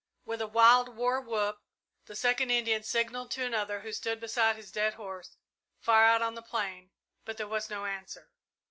With 0.25 0.41
a 0.41 0.47
wild 0.47 0.89
war 0.95 1.21
whoop 1.21 1.59
the 2.07 2.15
second 2.15 2.49
Indian 2.49 2.81
signalled 2.81 3.29
to 3.33 3.45
another 3.45 3.81
who 3.81 3.93
stood 3.93 4.19
beside 4.19 4.55
his 4.55 4.71
dead 4.71 4.95
horse, 4.95 5.37
far 5.77 6.05
out 6.05 6.23
on 6.23 6.33
the 6.33 6.41
plain, 6.41 6.89
but 7.23 7.37
there 7.37 7.47
was 7.47 7.69
no 7.69 7.85
answer. 7.85 8.31